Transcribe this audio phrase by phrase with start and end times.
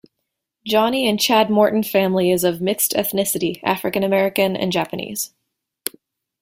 [0.65, 5.31] Johnnie and Chad Morton family is of mixed ethnicity, African-American and Japanese.